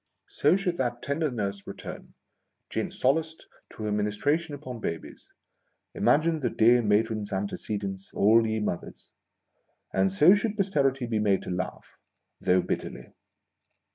So 0.29 0.55
should 0.55 0.77
that 0.77 1.03
tender 1.03 1.29
nurse 1.29 1.67
return, 1.67 2.15
gin 2.71 2.89
solaced, 2.89 3.45
to 3.69 3.83
her 3.83 3.91
mi 3.91 4.05
nistration 4.05 4.55
upon 4.55 4.79
babies, 4.79 5.31
(imagine 5.93 6.39
the 6.39 6.49
dear 6.49 6.81
matron's 6.81 7.31
antecedents, 7.31 8.11
all 8.15 8.47
ye 8.47 8.59
mothers!) 8.59 9.11
and 9.93 10.11
so 10.11 10.33
should 10.33 10.57
Posterity 10.57 11.05
be 11.05 11.19
made 11.19 11.43
to 11.43 11.51
laugh, 11.51 11.99
though 12.39 12.61
bitterly 12.63 13.13